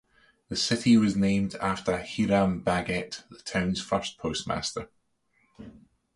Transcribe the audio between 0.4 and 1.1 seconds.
The city